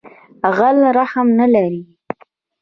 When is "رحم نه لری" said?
0.99-1.81